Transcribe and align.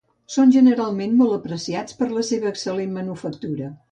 Són 0.35 0.53
generalment 0.53 1.13
molt 1.19 1.35
apreciats 1.35 1.99
per 2.01 2.09
la 2.15 2.25
seva 2.31 2.51
excel·lent 2.53 2.99
manufactura. 2.99 3.71